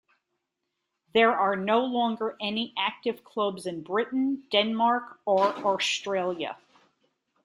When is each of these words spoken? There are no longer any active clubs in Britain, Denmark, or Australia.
There 1.13 1.31
are 1.31 1.55
no 1.55 1.81
longer 1.85 2.35
any 2.41 2.73
active 2.75 3.23
clubs 3.23 3.67
in 3.67 3.83
Britain, 3.83 4.45
Denmark, 4.49 5.19
or 5.27 5.53
Australia. 5.63 6.57